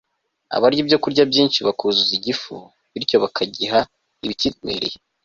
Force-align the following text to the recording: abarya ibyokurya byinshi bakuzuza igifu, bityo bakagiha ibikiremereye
abarya 0.55 0.81
ibyokurya 0.81 1.23
byinshi 1.31 1.59
bakuzuza 1.67 2.11
igifu, 2.19 2.55
bityo 2.91 3.15
bakagiha 3.23 3.79
ibikiremereye 4.25 4.97